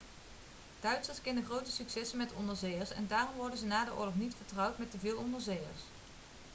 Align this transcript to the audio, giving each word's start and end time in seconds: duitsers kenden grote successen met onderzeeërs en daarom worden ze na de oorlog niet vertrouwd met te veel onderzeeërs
duitsers 0.79 1.21
kenden 1.21 1.45
grote 1.45 1.71
successen 1.71 2.17
met 2.17 2.33
onderzeeërs 2.33 2.91
en 2.91 3.07
daarom 3.07 3.35
worden 3.35 3.57
ze 3.57 3.65
na 3.65 3.85
de 3.85 3.95
oorlog 3.97 4.15
niet 4.15 4.35
vertrouwd 4.35 4.77
met 4.77 4.91
te 4.91 4.99
veel 4.99 5.17
onderzeeërs 5.17 5.81